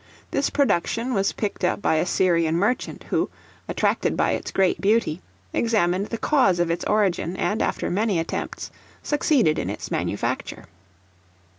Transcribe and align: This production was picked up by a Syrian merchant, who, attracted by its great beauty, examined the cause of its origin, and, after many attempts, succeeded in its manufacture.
This 0.31 0.49
production 0.49 1.13
was 1.13 1.31
picked 1.31 1.63
up 1.63 1.79
by 1.79 1.97
a 1.97 2.07
Syrian 2.07 2.57
merchant, 2.57 3.03
who, 3.11 3.29
attracted 3.67 4.17
by 4.17 4.31
its 4.31 4.49
great 4.49 4.81
beauty, 4.81 5.21
examined 5.53 6.07
the 6.07 6.17
cause 6.17 6.57
of 6.59 6.71
its 6.71 6.83
origin, 6.85 7.35
and, 7.37 7.61
after 7.61 7.91
many 7.91 8.17
attempts, 8.17 8.71
succeeded 9.03 9.59
in 9.59 9.69
its 9.69 9.91
manufacture. 9.91 10.65